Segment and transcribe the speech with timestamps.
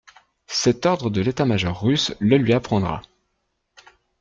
[0.47, 3.03] Cet ordre de l'état-major russe le lui apprendra.